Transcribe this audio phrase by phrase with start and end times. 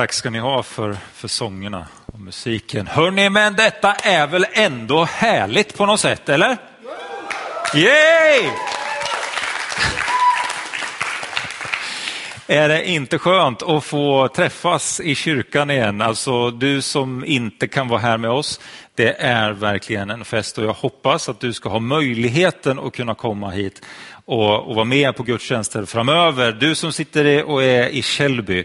[0.00, 2.86] Tack ska ni ha för, för sångerna och musiken.
[2.86, 6.56] Hörrni, men detta är väl ändå härligt på något sätt, eller?
[7.74, 8.44] Yay!
[12.46, 16.00] Är det inte skönt att få träffas i kyrkan igen?
[16.00, 18.60] Alltså du som inte kan vara här med oss,
[18.94, 23.14] det är verkligen en fest och jag hoppas att du ska ha möjligheten att kunna
[23.14, 23.82] komma hit
[24.24, 26.52] och, och vara med på gudstjänster framöver.
[26.52, 28.64] Du som sitter och är i Källby,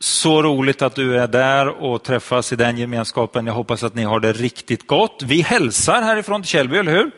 [0.00, 3.46] så roligt att du är där och träffas i den gemenskapen.
[3.46, 5.22] Jag hoppas att ni har det riktigt gott.
[5.26, 7.10] Vi hälsar härifrån till Källby, eller hur?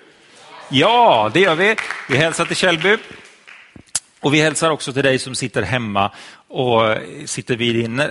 [0.68, 1.77] Ja, det gör vi.
[2.08, 2.96] Vi hälsar till Källby.
[4.20, 6.10] Och vi hälsar också till dig som sitter hemma
[6.48, 8.06] och sitter vid din eh,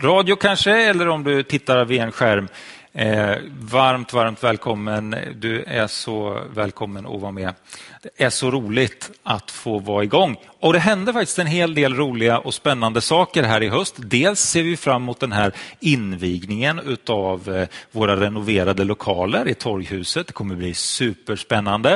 [0.00, 2.48] radio kanske, eller om du tittar vid en skärm.
[2.92, 5.16] Eh, varmt, varmt välkommen.
[5.34, 7.54] Du är så välkommen att vara med.
[8.02, 10.36] Det är så roligt att få vara igång.
[10.60, 13.94] Och det händer faktiskt en hel del roliga och spännande saker här i höst.
[13.96, 20.26] Dels ser vi fram emot den här invigningen av eh, våra renoverade lokaler i Torghuset.
[20.26, 21.92] Det kommer bli superspännande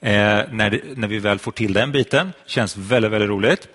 [0.00, 0.10] eh,
[0.50, 2.32] när, när vi väl får till den biten.
[2.46, 3.68] Känns väldigt, väldigt roligt.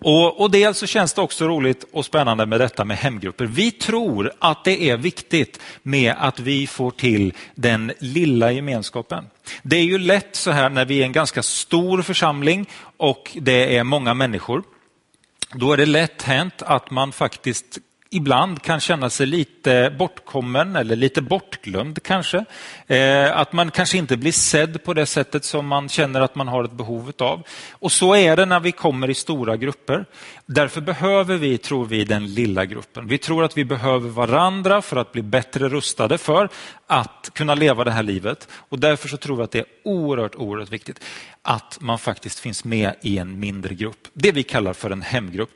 [0.00, 3.44] Och, och dels så känns det också roligt och spännande med detta med hemgrupper.
[3.44, 9.24] Vi tror att det är viktigt med att vi får till den lilla gemenskapen.
[9.62, 13.76] Det är ju lätt så här när vi är en ganska stor församling och det
[13.76, 14.62] är många människor.
[15.52, 17.78] Då är det lätt hänt att man faktiskt
[18.10, 22.44] ibland kan känna sig lite bortkommen eller lite bortglömd kanske.
[22.86, 26.48] Eh, att man kanske inte blir sedd på det sättet som man känner att man
[26.48, 27.42] har ett behov av.
[27.72, 30.04] Och så är det när vi kommer i stora grupper.
[30.46, 33.06] Därför behöver vi, tror vi, den lilla gruppen.
[33.06, 36.48] Vi tror att vi behöver varandra för att bli bättre rustade för
[36.86, 38.48] att kunna leva det här livet.
[38.52, 41.00] Och därför så tror vi att det är oerhört, oerhört viktigt
[41.42, 44.08] att man faktiskt finns med i en mindre grupp.
[44.12, 45.50] Det vi kallar för en hemgrupp.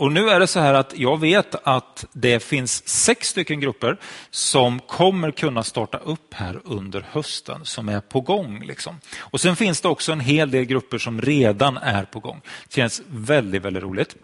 [0.00, 3.96] Och nu är det så här att jag vet att det finns sex stycken grupper
[4.30, 8.62] som kommer kunna starta upp här under hösten, som är på gång.
[8.64, 9.00] Liksom.
[9.18, 12.40] Och sen finns det också en hel del grupper som redan är på gång.
[12.68, 14.16] Det känns väldigt, väldigt roligt.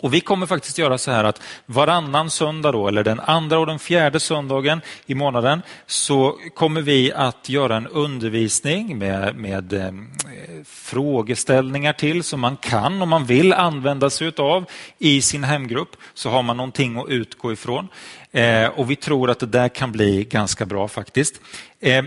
[0.00, 3.66] Och Vi kommer faktiskt göra så här att varannan söndag, då, eller den andra och
[3.66, 9.92] den fjärde söndagen i månaden, så kommer vi att göra en undervisning med, med eh,
[10.64, 14.64] frågeställningar till som man kan, om man vill, använda sig av
[14.98, 15.96] i sin hemgrupp.
[16.14, 17.88] Så har man någonting att utgå ifrån.
[18.32, 21.40] Eh, och Vi tror att det där kan bli ganska bra faktiskt.
[21.80, 22.04] Eh,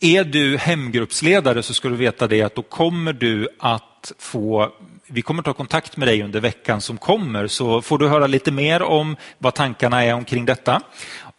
[0.00, 4.72] är du hemgruppsledare så ska du veta det att då kommer du att få
[5.12, 8.52] vi kommer ta kontakt med dig under veckan som kommer så får du höra lite
[8.52, 10.82] mer om vad tankarna är omkring detta.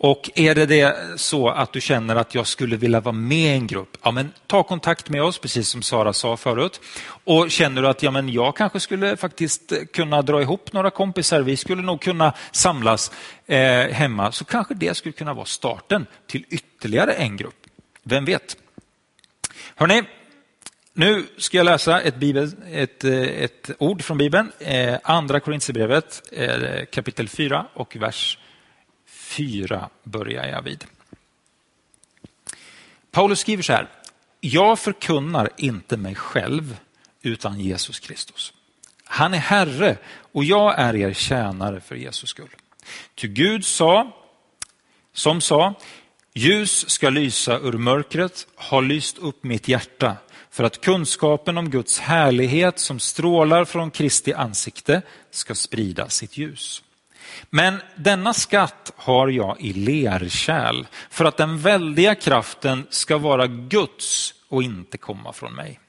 [0.04, 3.58] Och är det, det så att du känner att jag skulle vilja vara med i
[3.58, 6.82] en grupp, ja, men ta kontakt med oss, precis som Sara sa förut.
[7.24, 11.42] Och känner du att ja, men jag kanske skulle faktiskt kunna dra ihop några kompisar,
[11.42, 13.12] vi skulle nog kunna samlas
[13.46, 17.56] eh, hemma, så kanske det skulle kunna vara starten till ytterligare en grupp.
[18.04, 18.58] Vem vet?
[19.76, 20.04] Hörrni,
[20.94, 26.24] nu ska jag läsa ett, bibel, ett, eh, ett ord från Bibeln, eh, Andra Korintierbrevet
[26.32, 28.38] eh, kapitel 4 och vers
[29.08, 30.86] 4 börjar jag vid.
[33.12, 33.88] Paulus skriver så här,
[34.40, 36.78] jag förkunnar inte mig själv
[37.22, 38.54] utan Jesus Kristus.
[39.04, 39.98] Han är Herre
[40.32, 42.56] och jag är er tjänare för Jesus skull.
[43.16, 44.12] Ty Gud sa,
[45.14, 45.74] som sa,
[46.34, 50.18] ljus ska lysa ur mörkret, har lyst upp mitt hjärta
[50.50, 56.84] för att kunskapen om Guds härlighet som strålar från Kristi ansikte ska sprida sitt ljus.
[57.50, 64.34] Men denna skatt har jag i lerkärl för att den väldiga kraften ska vara Guds
[64.50, 65.80] och inte komma från mig.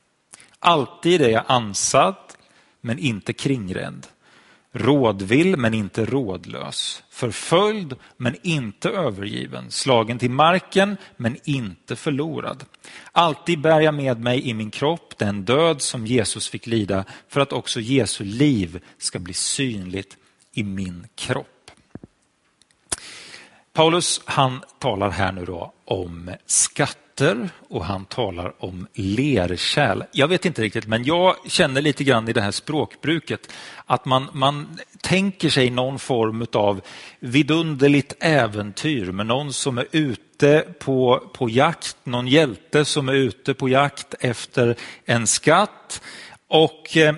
[0.59, 2.37] Alltid är jag ansatt
[2.81, 4.07] men inte kringrädd
[4.73, 12.65] rådvill men inte rådlös, förföljd men inte övergiven, slagen till marken men inte förlorad.
[13.13, 17.41] Alltid bär jag med mig i min kropp den död som Jesus fick lida för
[17.41, 20.17] att också Jesu liv ska bli synligt
[20.53, 21.47] i min kropp.
[23.73, 30.03] Paulus han talar här nu då om skatt skatter och han talar om lerkärl.
[30.13, 33.53] Jag vet inte riktigt, men jag känner lite grann i det här språkbruket
[33.87, 36.81] att man, man tänker sig någon form av
[37.21, 43.55] vidunderligt äventyr med någon som är ute på, på jakt, någon hjälte som är ute
[43.55, 46.03] på jakt efter en skatt.
[46.49, 47.15] Och eh,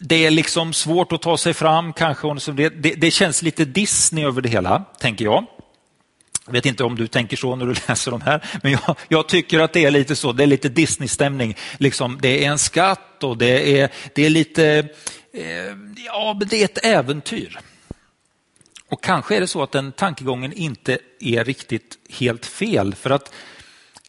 [0.00, 2.52] det är liksom svårt att ta sig fram kanske.
[2.52, 5.46] Det, det, det känns lite Disney över det hela, tänker jag.
[6.48, 9.28] Jag vet inte om du tänker så när du läser de här, men jag, jag
[9.28, 10.32] tycker att det är lite så.
[10.32, 11.56] Det är lite Disney-stämning.
[11.78, 14.88] Liksom, det är en skatt och det är, det är lite,
[15.32, 15.44] eh,
[16.06, 17.58] ja, det är ett äventyr.
[18.90, 22.94] Och kanske är det så att den tankegången inte är riktigt helt fel.
[22.94, 23.32] För att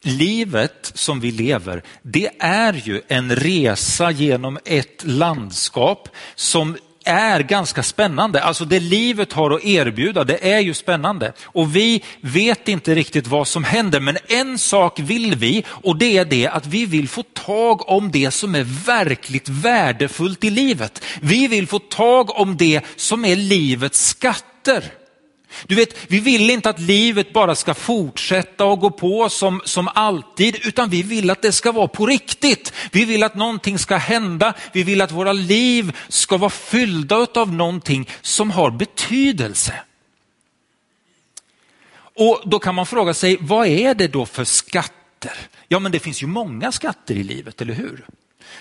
[0.01, 6.77] livet som vi lever, det är ju en resa genom ett landskap som
[7.10, 8.44] är ganska spännande.
[8.44, 11.34] Alltså det livet har att erbjuda, det är ju spännande.
[11.44, 16.18] Och vi vet inte riktigt vad som händer, men en sak vill vi och det
[16.18, 21.04] är det att vi vill få tag om det som är verkligt värdefullt i livet.
[21.22, 24.99] Vi vill få tag om det som är livets skatter.
[25.68, 29.90] Du vet, vi vill inte att livet bara ska fortsätta och gå på som, som
[29.96, 32.74] alltid, utan vi vill att det ska vara på riktigt.
[32.92, 37.54] Vi vill att någonting ska hända, vi vill att våra liv ska vara fyllda av
[37.54, 39.74] någonting som har betydelse.
[42.19, 45.34] Och då kan man fråga sig, vad är det då för skatter?
[45.68, 48.06] Ja, men det finns ju många skatter i livet, eller hur?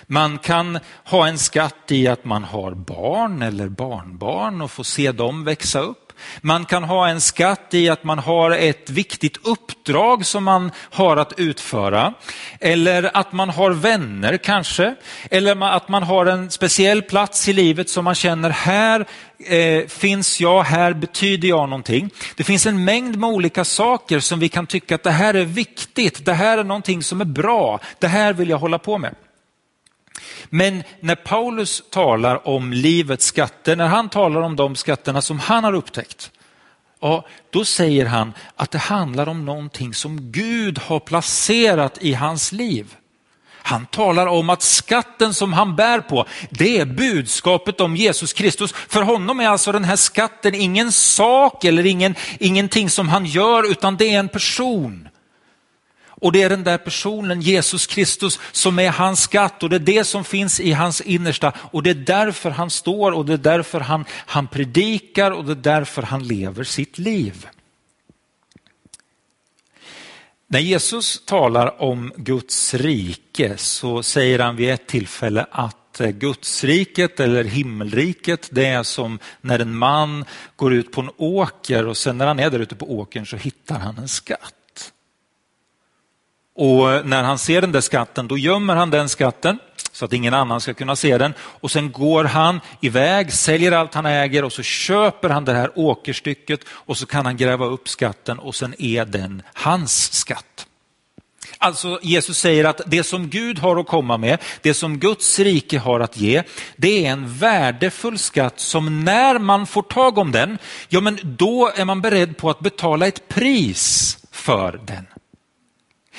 [0.06, 5.12] Man kan ha en skatt i att man har barn eller barnbarn och få se
[5.12, 6.07] dem växa upp.
[6.41, 11.17] Man kan ha en skatt i att man har ett viktigt uppdrag som man har
[11.17, 12.15] att utföra.
[12.61, 14.94] Eller att man har vänner kanske.
[15.31, 19.06] Eller att man har en speciell plats i livet som man känner här
[19.38, 22.11] eh, finns jag, här betyder jag någonting.
[22.37, 25.44] Det finns en mängd med olika saker som vi kan tycka att det här är
[25.44, 29.14] viktigt, det här är någonting som är bra, det här vill jag hålla på med.
[30.50, 35.65] Men när Paulus talar om livets skatter, när han talar om de skatterna som han
[35.65, 36.31] har upptäckt,
[37.00, 42.53] ja, då säger han att det handlar om någonting som Gud har placerat i hans
[42.53, 42.95] liv.
[43.62, 48.73] Han talar om att skatten som han bär på, det är budskapet om Jesus Kristus.
[48.73, 53.71] För honom är alltså den här skatten ingen sak eller ingen, ingenting som han gör,
[53.71, 55.09] utan det är en person.
[56.20, 59.81] Och det är den där personen, Jesus Kristus, som är hans skatt och det är
[59.81, 61.53] det som finns i hans innersta.
[61.70, 65.53] Och det är därför han står och det är därför han, han predikar och det
[65.53, 67.47] är därför han lever sitt liv.
[70.50, 77.21] När Jesus talar om Guds rike så säger han vid ett tillfälle att eh, Gudsriket
[77.21, 80.25] eller himmelriket det är som när en man
[80.56, 83.37] går ut på en åker och sen när han är där ute på åkern så
[83.37, 84.57] hittar han en skatt.
[86.60, 89.58] Och när han ser den där skatten, då gömmer han den skatten
[89.93, 91.34] så att ingen annan ska kunna se den.
[91.40, 95.70] Och sen går han iväg, säljer allt han äger och så köper han det här
[95.75, 100.66] åkerstycket och så kan han gräva upp skatten och sen är den hans skatt.
[101.58, 105.78] Alltså Jesus säger att det som Gud har att komma med, det som Guds rike
[105.78, 106.43] har att ge,
[106.76, 110.58] det är en värdefull skatt som när man får tag om den,
[110.88, 115.06] ja men då är man beredd på att betala ett pris för den.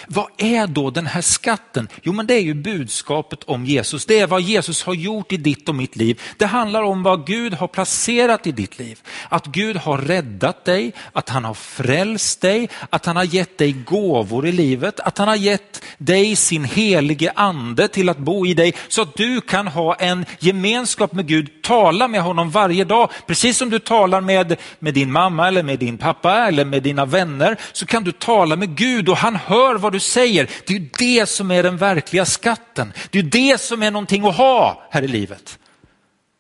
[0.08, 1.88] Vad är då den här skatten?
[2.04, 4.06] Jo, men det är ju budskapet om Jesus.
[4.06, 6.22] Det är vad Jesus har gjort i ditt och mitt liv.
[6.38, 9.00] Det handlar om vad Gud har placerat i ditt liv.
[9.30, 13.72] Att Gud har räddat dig, att han har frälst dig, att han har gett dig
[13.72, 18.54] gåvor i livet, att han har gett dig sin helige ande till att bo i
[18.54, 23.12] dig så att du kan ha en gemenskap med Gud, tala med honom varje dag.
[23.28, 27.06] Precis som du talar med, med din mamma eller med din pappa eller med dina
[27.06, 30.50] vänner så kan du tala med Gud och han hör vad vad du säger.
[30.66, 32.94] Det är det som är den verkliga skatten.
[33.10, 35.60] Det är det som är någonting att ha här i livet.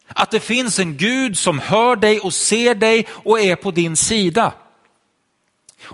[0.07, 3.95] Att det finns en Gud som hör dig och ser dig och är på din
[3.95, 4.53] sida.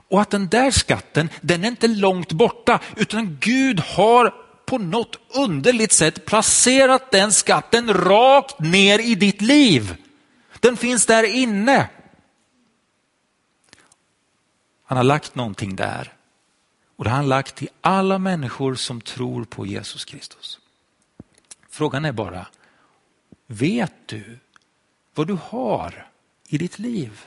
[0.09, 4.33] Och att den där skatten, den är inte långt borta, utan Gud har
[4.65, 9.95] på något underligt sätt placerat den skatten rakt ner i ditt liv.
[10.59, 11.89] Den finns där inne.
[14.85, 16.14] Han har lagt någonting där.
[16.95, 20.59] Och det har han lagt till alla människor som tror på Jesus Kristus.
[21.69, 22.47] Frågan är bara,
[23.47, 24.39] vet du
[25.13, 26.07] vad du har
[26.47, 27.21] i ditt liv?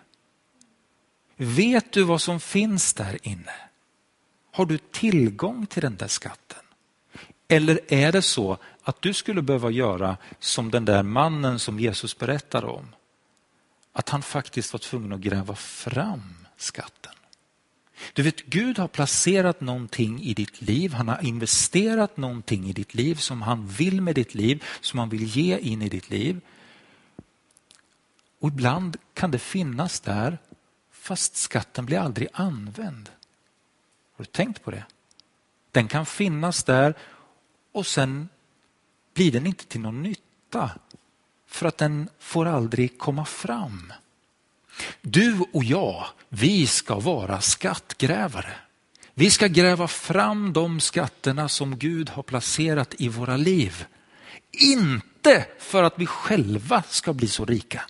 [1.37, 3.55] Vet du vad som finns där inne?
[4.53, 6.59] Har du tillgång till den där skatten?
[7.49, 12.19] Eller är det så att du skulle behöva göra som den där mannen som Jesus
[12.19, 12.95] berättade om?
[13.93, 17.13] Att han faktiskt var tvungen att gräva fram skatten.
[18.12, 22.95] Du vet, Gud har placerat någonting i ditt liv, han har investerat någonting i ditt
[22.95, 26.40] liv som han vill med ditt liv, som han vill ge in i ditt liv.
[28.40, 30.38] Och ibland kan det finnas där
[30.90, 33.11] fast skatten blir aldrig använd.
[34.17, 34.85] Har du tänkt på det?
[35.71, 36.95] Den kan finnas där
[37.73, 38.28] och sen
[39.14, 40.71] blir den inte till någon nytta
[41.47, 43.93] för att den får aldrig komma fram.
[45.01, 48.53] Du och jag, vi ska vara skattgrävare.
[49.15, 53.85] Vi ska gräva fram de skatterna som Gud har placerat i våra liv.
[54.53, 57.83] Inte för att vi själva ska bli så rika,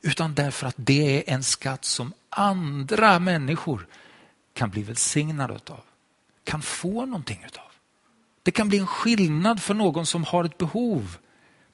[0.00, 3.86] utan därför att det är en skatt som andra människor
[4.54, 5.80] kan bli välsignade av,
[6.44, 7.64] kan få någonting utav.
[8.42, 11.16] Det kan bli en skillnad för någon som har ett behov.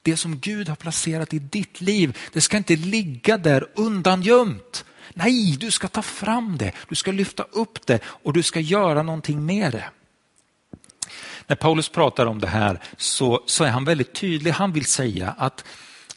[0.01, 4.85] Det som Gud har placerat i ditt liv, det ska inte ligga där undangömt.
[5.13, 9.03] Nej, du ska ta fram det, du ska lyfta upp det och du ska göra
[9.03, 9.89] någonting med det.
[11.47, 14.51] När Paulus pratar om det här så, så är han väldigt tydlig.
[14.51, 15.65] Han vill säga att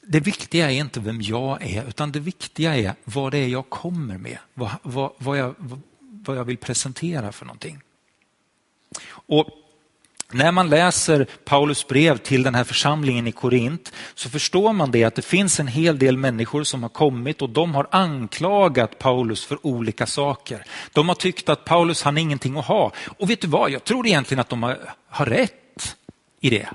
[0.02, 3.70] det viktiga är inte vem jag är, utan det viktiga är vad det är jag
[3.70, 5.54] kommer med, vad, vad, vad, jag,
[5.98, 7.80] vad jag vill presentera för någonting.
[9.10, 9.61] Och
[10.34, 15.04] när man läser Paulus brev till den här församlingen i Korint så förstår man det
[15.04, 19.44] att det finns en hel del människor som har kommit och de har anklagat Paulus
[19.44, 20.64] för olika saker.
[20.92, 22.92] De har tyckt att Paulus han är ingenting att ha.
[23.18, 25.96] Och vet du vad, jag tror egentligen att de har, har rätt
[26.40, 26.68] i det.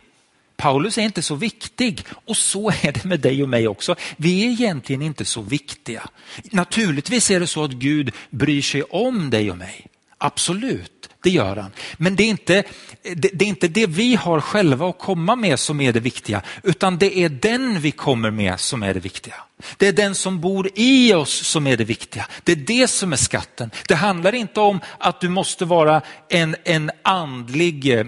[0.57, 3.95] Paulus är inte så viktig och så är det med dig och mig också.
[4.17, 6.09] Vi är egentligen inte så viktiga.
[6.51, 9.87] Naturligtvis är det så att Gud bryr sig om dig och mig.
[10.17, 11.71] Absolut, det gör han.
[11.97, 12.63] Men det är, inte,
[13.01, 16.41] det, det, är inte det vi har själva att komma med som är det viktiga,
[16.63, 19.35] utan det är den vi kommer med som är det viktiga.
[19.77, 22.27] Det är den som bor i oss som är det viktiga.
[22.43, 23.71] Det är det som är skatten.
[23.87, 28.05] Det handlar inte om att du måste vara en, en andlig eh,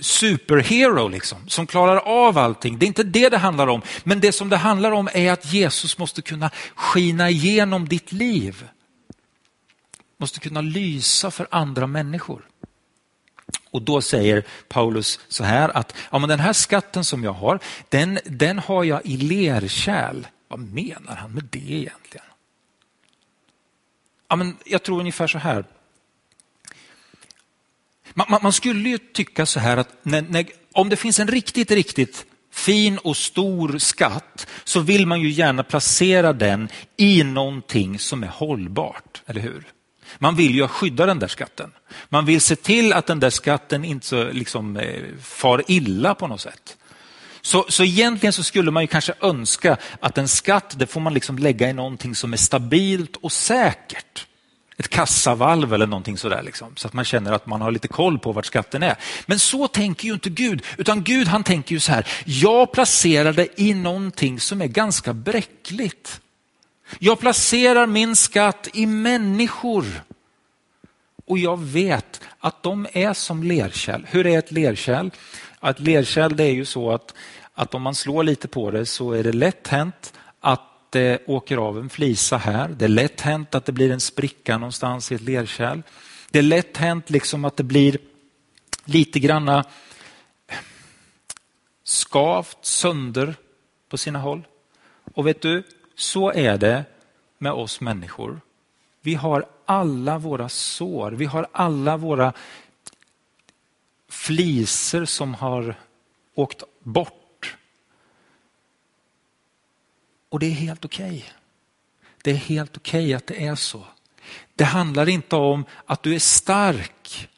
[0.00, 2.78] superhero liksom, som klarar av allting.
[2.78, 3.82] Det är inte det det handlar om.
[4.04, 8.64] Men det som det handlar om är att Jesus måste kunna skina igenom ditt liv
[10.18, 12.42] måste kunna lysa för andra människor.
[13.70, 17.58] Och då säger Paulus så här att ja, men den här skatten som jag har,
[17.88, 20.26] den, den har jag i lerkärl.
[20.48, 22.26] Vad menar han med det egentligen?
[24.28, 25.64] Ja, men jag tror ungefär så här.
[28.14, 31.28] Man, man, man skulle ju tycka så här att när, när, om det finns en
[31.28, 37.98] riktigt, riktigt fin och stor skatt så vill man ju gärna placera den i någonting
[37.98, 39.66] som är hållbart, eller hur?
[40.18, 41.72] Man vill ju skydda den där skatten.
[42.08, 46.40] Man vill se till att den där skatten inte liksom, eh, far illa på något
[46.40, 46.76] sätt.
[47.42, 51.14] Så, så egentligen så skulle man ju kanske önska att en skatt, det får man
[51.14, 54.26] liksom lägga i någonting som är stabilt och säkert.
[54.76, 58.18] Ett kassavalv eller någonting sådär, liksom, så att man känner att man har lite koll
[58.18, 58.96] på vart skatten är.
[59.26, 63.32] Men så tänker ju inte Gud, utan Gud han tänker ju så här, jag placerar
[63.32, 66.20] det i någonting som är ganska bräckligt.
[66.98, 69.84] Jag placerar min skatt i människor.
[71.24, 74.06] Och jag vet att de är som lerkärl.
[74.10, 75.10] Hur är ett lerkärl?
[75.62, 77.14] Ett lerkärl det är ju så att,
[77.54, 81.56] att om man slår lite på det så är det lätt hänt att det åker
[81.56, 82.68] av en flisa här.
[82.68, 85.82] Det är lätt hänt att det blir en spricka någonstans i ett lerkärl.
[86.30, 87.98] Det är lätt hänt liksom att det blir
[88.84, 89.64] lite granna
[91.84, 93.34] skavt sönder
[93.88, 94.46] på sina håll.
[95.14, 95.62] Och vet du,
[95.98, 96.84] så är det
[97.38, 98.40] med oss människor.
[99.00, 102.32] Vi har alla våra sår, vi har alla våra
[104.08, 105.74] fliser som har
[106.34, 107.56] åkt bort.
[110.28, 111.06] Och det är helt okej.
[111.08, 111.22] Okay.
[112.22, 113.84] Det är helt okej okay att det är så.
[114.54, 117.28] Det handlar inte om att du är stark,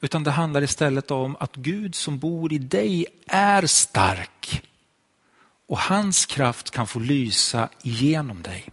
[0.00, 4.62] utan det handlar istället om att Gud som bor i dig är stark
[5.72, 8.68] och hans kraft kan få lysa igenom dig.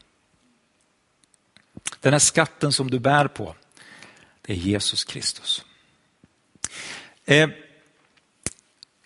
[1.99, 3.55] Den här skatten som du bär på,
[4.41, 5.65] det är Jesus Kristus.
[7.25, 7.49] Eh,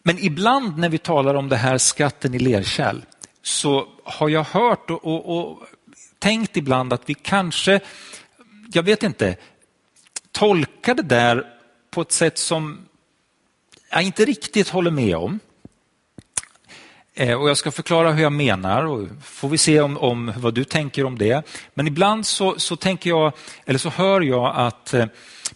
[0.04, 3.02] men ibland när vi talar om det här skatten i lerkärl
[3.42, 5.68] så har jag hört och, och, och
[6.20, 7.80] tänkt ibland att vi kanske,
[8.74, 9.38] jag vet inte,
[10.32, 11.60] tolkar det där
[11.92, 12.88] på ett sätt som
[13.90, 15.40] jag inte riktigt håller med om.
[17.16, 20.54] Eh, och jag ska förklara hur jag menar och får vi se om, om vad
[20.54, 21.46] du tänker om det.
[21.74, 23.32] Men ibland så, så, tänker jag,
[23.66, 25.06] eller så hör jag att eh,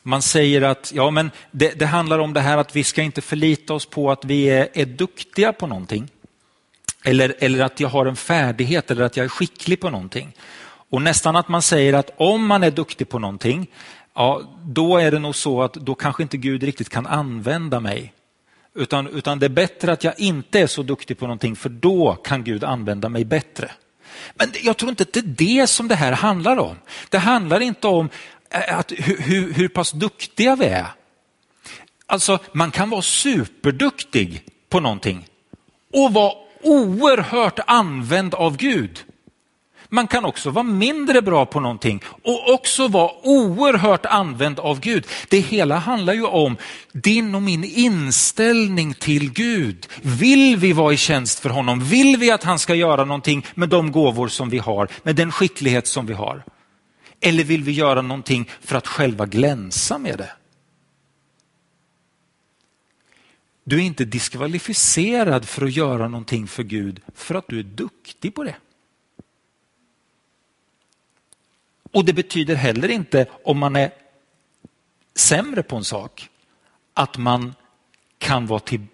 [0.04, 3.22] man säger att ja, men det, det, handlar om det här att vi ska inte
[3.22, 6.10] förlita oss på att vi är, är duktiga på någonting.
[7.04, 10.34] Eller, eller att jag har en färdighet eller att jag är skicklig på någonting.
[10.90, 13.68] Och nästan att man säger att om man är duktig på någonting,
[14.16, 18.14] ja, då är det nog så att då kanske inte Gud riktigt kan använda mig
[18.78, 22.16] utan, utan det är bättre att jag inte är så duktig på någonting för då
[22.16, 23.72] kan Gud använda mig bättre.
[24.36, 25.24] Men jag tror inte att det är
[25.60, 26.76] det som det här handlar om.
[27.10, 28.10] Det handlar inte om
[28.50, 30.88] eh, att, hur, hur, hur pass duktiga vi är.
[32.06, 35.28] Alltså man kan vara superduktig på någonting
[35.94, 39.04] och vara oerhört använd av Gud.
[39.90, 45.08] Man kan också vara mindre bra på någonting och också vara oerhört använd av Gud.
[45.30, 46.58] Det hela handlar ju om
[46.92, 49.88] din och min inställning till Gud.
[50.02, 51.80] Vill vi vara i tjänst för honom?
[51.84, 55.32] Vill vi att han ska göra någonting med de gåvor som vi har, med den
[55.32, 56.44] skicklighet som vi har?
[57.22, 60.32] Eller vill vi göra någonting för att själva glänsa med det?
[63.64, 68.36] Du är inte diskvalificerad för att göra någonting för Gud för att du är duktig
[68.36, 68.56] på det.
[71.92, 73.92] Och det betyder heller inte, om man är
[75.16, 76.30] sämre på en sak,
[76.94, 77.54] att man
[78.18, 78.86] kan vara till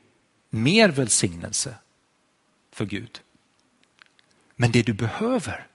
[0.50, 1.76] mer välsignelse
[2.72, 3.20] för Gud.
[4.56, 5.68] Men det du behöver,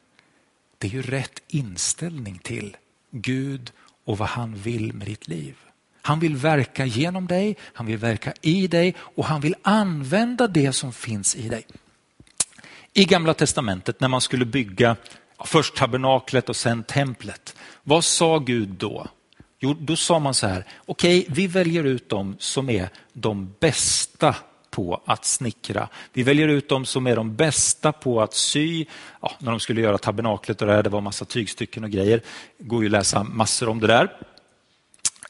[0.79, 2.77] det är ju rätt inställning till
[3.11, 3.73] Gud
[4.05, 5.57] och vad han vill med ditt liv.
[6.03, 10.73] Han vill verka genom dig, han vill verka i dig och han vill använda det
[10.73, 11.67] som finns i dig.
[12.93, 14.97] I gamla testamentet när man skulle bygga
[15.45, 17.57] först tabernaklet och sen templet.
[17.83, 19.07] Vad sa Gud då?
[19.61, 23.55] Jo, då sa man så här, okej, okay, vi väljer ut dem som är de
[23.61, 24.35] bästa
[24.71, 25.89] på att snickra.
[26.13, 28.85] Vi väljer ut dem som är de bästa på att sy.
[29.21, 32.23] Ja, när de skulle göra tabernaklet och det, här, det var massa tygstycken och grejer.
[32.59, 34.13] Det går ju att läsa massor om det där.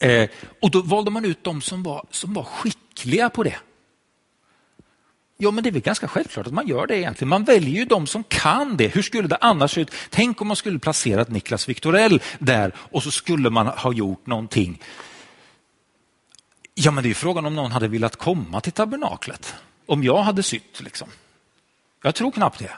[0.01, 0.31] Eh,
[0.63, 3.57] och då valde man ut de som var, som var skickliga på det.
[5.41, 7.29] Ja, men det är väl ganska självklart att man gör det egentligen.
[7.29, 8.89] Man väljer ju de som kan det.
[8.89, 9.91] Hur skulle det annars se ut?
[10.11, 14.83] Tänk om man skulle placerat Niklas Victorell där och så skulle man ha gjort någonting.
[16.75, 19.55] Ja, men det är frågan om någon hade velat komma till tabernaklet.
[19.87, 21.09] Om jag hade sytt liksom.
[22.03, 22.73] Jag tror knappt det.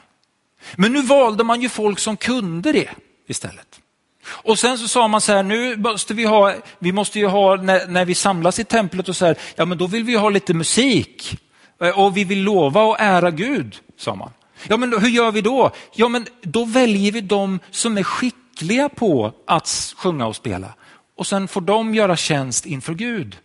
[0.76, 2.90] Men nu valde man ju folk som kunde det
[3.26, 3.80] istället.
[4.24, 7.56] Och sen så sa man så här, nu måste vi ha, vi måste ju ha,
[7.56, 10.30] när, när vi samlas i templet och så här, ja men då vill vi ha
[10.30, 11.40] lite musik.
[11.80, 14.30] Eh, och vi vill lova och ära Gud, sa man.
[14.68, 15.70] Ja, men hur gör vi då?
[15.94, 20.74] Ja, men då väljer vi de som är skickliga på att sjunga och spela.
[21.14, 23.38] Och sen får de göra tjänst inför Gud.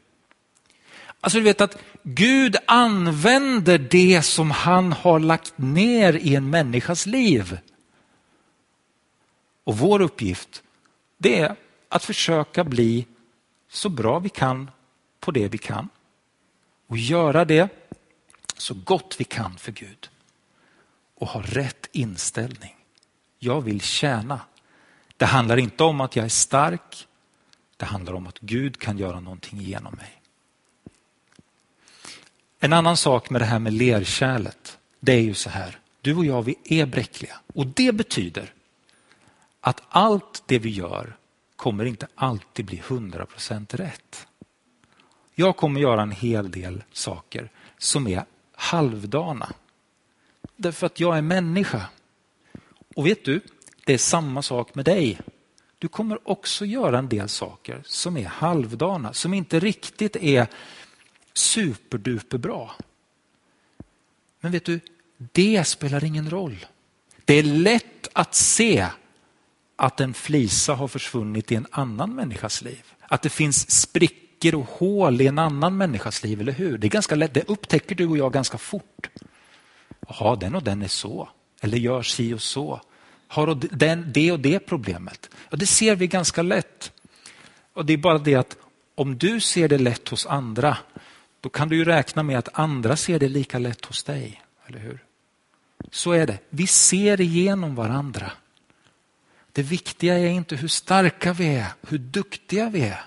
[1.22, 7.06] Alltså du vet att Gud använder det som han har lagt ner i en människas
[7.06, 7.58] liv.
[9.63, 10.63] Och vår uppgift
[11.18, 11.56] det är
[11.89, 13.06] att försöka bli
[13.69, 14.71] så bra vi kan
[15.19, 15.89] på det vi kan.
[16.88, 17.85] Och göra det
[18.65, 20.10] så gott vi kan för Gud.
[21.15, 22.75] Och ha rätt inställning.
[23.39, 24.41] Jag vill tjäna.
[25.17, 27.08] Det handlar inte om att jag är stark.
[27.78, 30.21] Det handlar om att Gud kan göra någonting genom mig.
[32.60, 35.80] En annan sak med det här med lerkärlet, det är ju så här.
[36.01, 38.54] Du och jag, vi är bräckliga och det betyder
[39.62, 41.17] att allt det vi gör
[41.56, 44.28] kommer inte alltid bli 100% rätt.
[45.36, 48.25] Jag kommer göra en hel del saker som är
[48.56, 49.54] halvdana.
[50.56, 51.86] Därför att jag är människa.
[52.96, 53.41] Och vet du,
[53.86, 55.20] det är samma sak med dig.
[55.80, 60.48] Du kommer också göra en del saker som är halvdana, som inte riktigt är
[61.34, 62.76] superduper bra.
[64.39, 64.80] Men vet du,
[65.18, 66.65] det spelar ingen roll.
[67.26, 68.88] Det är lätt att se
[69.76, 72.84] att en flisa har försvunnit i en annan människas liv.
[73.00, 76.78] Att det finns sprickor och hål i en annan människas liv, eller hur?
[76.78, 79.10] Det är ganska lätt, det upptäcker du och jag ganska fort.
[80.08, 81.30] Jaha, den och den är så,
[81.62, 82.82] eller gör si och så.
[83.28, 85.30] Har den, det och det problemet?
[85.50, 86.91] Ja, det ser vi ganska lätt.
[87.74, 88.58] Och Det är bara det att
[88.95, 90.78] om du ser det lätt hos andra,
[91.41, 94.41] då kan du ju räkna med att andra ser det lika lätt hos dig.
[94.67, 95.04] Eller hur?
[95.91, 96.38] Så är det.
[96.50, 98.32] Vi ser igenom varandra.
[99.52, 103.06] Det viktiga är inte hur starka vi är, hur duktiga vi är.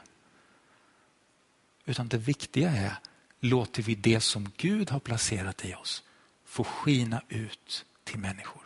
[1.89, 2.93] Utan det viktiga är,
[3.41, 6.03] låter vi det som Gud har placerat i oss
[6.45, 8.63] få skina ut till människor.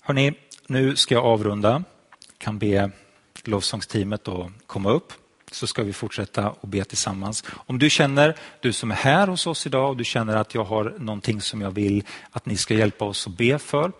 [0.00, 0.34] Hörrni,
[0.66, 1.84] nu ska jag avrunda.
[2.38, 2.90] kan be
[3.44, 5.12] lovsångsteamet att komma upp
[5.50, 7.44] så ska vi fortsätta och be tillsammans.
[7.48, 10.64] Om du känner, du som är här hos oss idag, och du känner att jag
[10.64, 13.92] har någonting som jag vill att ni ska hjälpa oss att be för,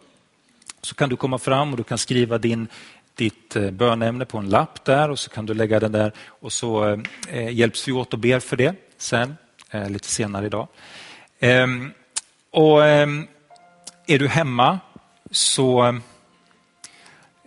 [0.80, 2.68] så kan du komma fram och du kan skriva din,
[3.14, 6.52] ditt eh, bönämne på en lapp där och så kan du lägga den där och
[6.52, 6.98] så eh,
[7.28, 9.36] eh hjälps vi åt och ber för det sen,
[9.70, 10.68] eh, lite senare idag.
[11.38, 11.66] Eh,
[12.50, 13.26] och ehm,
[14.06, 14.78] Är du hemma
[15.30, 15.94] så, eh,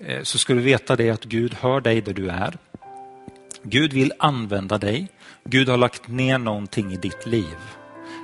[0.02, 2.58] eh, så ska du veta det att Gud hör dig där du är.
[3.64, 5.08] Gud vill använda dig.
[5.44, 7.58] Gud har lagt ner någonting i ditt liv.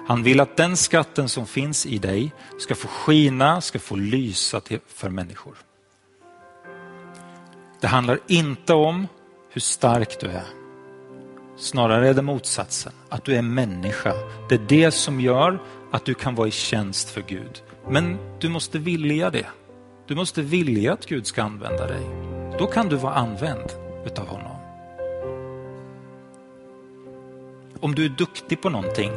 [0.08, 4.62] Han vill att den skatten som finns i dig ska få skina, ska få lysa
[4.88, 5.56] för människor.
[7.84, 9.08] Det handlar inte om
[9.50, 10.44] hur stark du är.
[11.58, 14.14] Snarare är det motsatsen, att du är människa.
[14.50, 15.60] Det är det som gör
[15.92, 17.64] att du kan vara i tjänst för Gud.
[17.90, 19.46] Men du måste vilja det.
[20.08, 22.02] Du måste vilja att Gud ska använda dig.
[22.60, 23.72] Då kan du vara använd
[24.06, 24.58] utav honom.
[27.80, 29.12] Om du är duktig på någonting,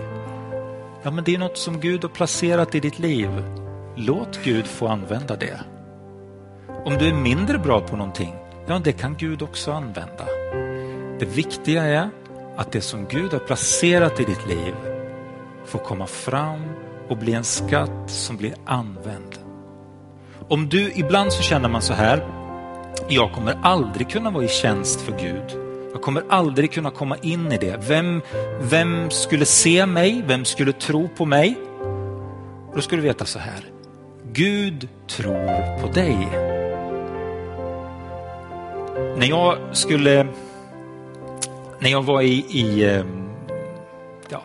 [1.02, 3.30] ja men det är något som Gud har placerat i ditt liv.
[3.96, 5.60] Låt Gud få använda det.
[6.84, 8.34] Om du är mindre bra på någonting,
[8.66, 10.26] ja det kan Gud också använda.
[11.18, 12.10] Det viktiga är
[12.56, 14.74] att det som Gud har placerat i ditt liv
[15.64, 16.62] får komma fram
[17.08, 19.38] och bli en skatt som blir använd.
[20.48, 22.26] Om du, ibland så känner man så här,
[23.08, 25.62] jag kommer aldrig kunna vara i tjänst för Gud.
[25.92, 27.76] Jag kommer aldrig kunna komma in i det.
[27.88, 28.22] Vem,
[28.60, 30.24] vem skulle se mig?
[30.26, 31.58] Vem skulle tro på mig?
[32.74, 33.64] Då ska du veta så här,
[34.32, 36.55] Gud tror på dig.
[39.16, 40.26] När jag skulle,
[41.78, 43.28] när jag var i, i ehm,
[44.28, 44.42] ja,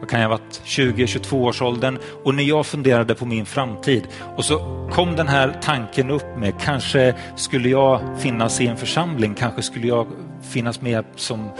[0.00, 1.98] vad kan jag ha varit, 20-22 års åldern.
[2.24, 4.08] Och när jag funderade på min framtid.
[4.36, 4.58] Och så
[4.92, 9.86] kom den här tanken upp med kanske skulle jag finnas i en församling, kanske skulle
[9.86, 10.06] jag
[10.42, 11.50] finnas med som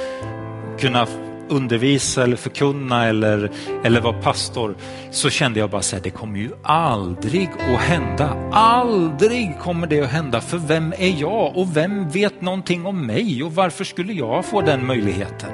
[0.79, 1.07] kunna
[1.49, 3.51] undervisa eller förkunna eller,
[3.85, 4.77] eller vara pastor
[5.11, 8.51] så kände jag bara så här, det kommer ju aldrig att hända.
[8.53, 13.43] Aldrig kommer det att hända för vem är jag och vem vet någonting om mig
[13.43, 15.51] och varför skulle jag få den möjligheten?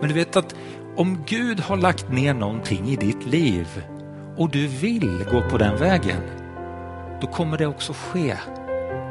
[0.00, 0.54] Men du vet att
[0.96, 3.66] om Gud har lagt ner någonting i ditt liv
[4.36, 6.20] och du vill gå på den vägen,
[7.20, 8.34] då kommer det också ske.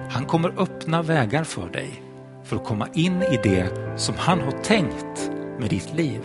[0.10, 2.04] Han kommer öppna vägar för dig
[2.44, 5.32] för att komma in i det som han har tänkt
[5.64, 6.22] med ditt liv.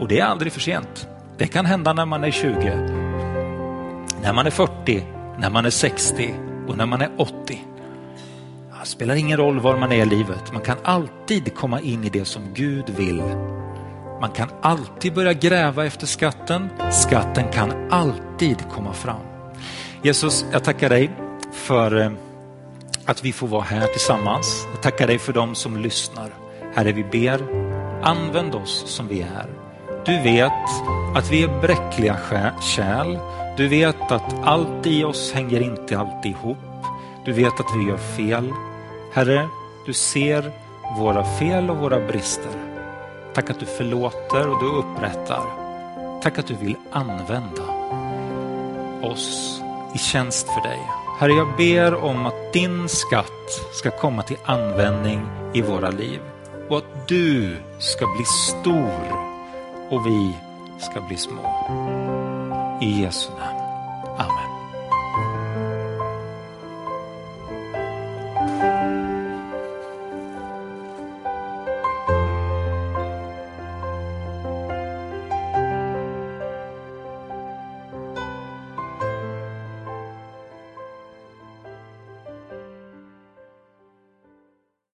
[0.00, 1.08] Och det är aldrig för sent.
[1.36, 2.54] Det kan hända när man är 20,
[4.22, 5.04] när man är 40,
[5.38, 6.34] när man är 60
[6.68, 7.64] och när man är 80.
[8.80, 10.52] Det spelar ingen roll var man är i livet.
[10.52, 13.22] Man kan alltid komma in i det som Gud vill
[14.20, 16.70] man kan alltid börja gräva efter skatten.
[16.92, 19.20] Skatten kan alltid komma fram.
[20.02, 21.10] Jesus, jag tackar dig
[21.52, 22.10] för eh,
[23.04, 24.66] att vi får vara här tillsammans.
[24.74, 26.43] Jag tackar dig för dem som lyssnar.
[26.74, 27.40] Herre, vi ber,
[28.02, 29.46] använd oss som vi är.
[30.06, 30.52] Du vet
[31.16, 32.16] att vi är bräckliga
[32.60, 33.18] kärl.
[33.56, 36.58] Du vet att allt i oss hänger inte alltid ihop.
[37.24, 38.52] Du vet att vi gör fel.
[39.12, 39.48] Herre,
[39.86, 40.52] du ser
[40.98, 42.52] våra fel och våra brister.
[43.34, 45.42] Tack att du förlåter och du upprättar.
[46.22, 47.62] Tack att du vill använda
[49.02, 49.60] oss
[49.94, 50.80] i tjänst för dig.
[51.20, 55.20] Herre, jag ber om att din skatt ska komma till användning
[55.52, 56.20] i våra liv
[56.68, 59.34] och att du ska bli stor
[59.90, 60.36] och vi
[60.78, 61.42] ska bli små.
[62.82, 63.53] I Jesu namn.